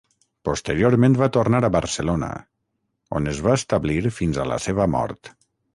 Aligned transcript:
Posteriorment 0.47 1.17
va 1.19 1.27
tornar 1.35 1.59
a 1.67 1.71
Barcelona, 1.77 2.31
on 3.21 3.35
es 3.35 3.45
va 3.49 3.55
establir 3.61 4.01
fins 4.21 4.45
a 4.47 4.51
la 4.55 4.63
seva 4.69 4.93
mort. 4.99 5.37